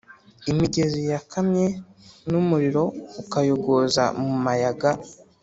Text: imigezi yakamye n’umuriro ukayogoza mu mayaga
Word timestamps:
imigezi 0.51 0.99
yakamye 1.13 1.65
n’umuriro 2.31 2.83
ukayogoza 3.21 4.03
mu 4.21 4.31
mayaga 4.45 4.91